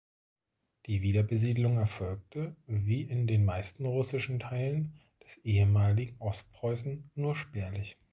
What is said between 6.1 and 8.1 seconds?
Ostpreußen, nur spärlich.